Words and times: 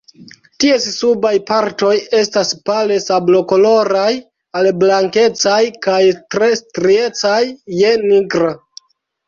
Ties 0.61 0.85
subaj 0.93 1.33
partoj 1.49 1.91
estas 2.21 2.53
pale 2.71 2.97
sablokoloraj 3.03 4.09
al 4.63 4.71
blankecaj 4.81 5.61
kaj 5.87 6.01
tre 6.35 6.53
striecaj 6.65 7.41
je 7.85 7.97
nigra. 8.11 8.55